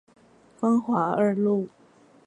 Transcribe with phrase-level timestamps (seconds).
[0.59, 1.69] 光華二路